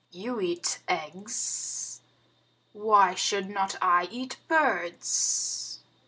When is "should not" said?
3.13-3.75